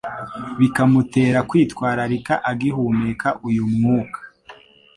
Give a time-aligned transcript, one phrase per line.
[0.59, 4.19] Bikamutera kwitwararika agihumeka uyu mwuka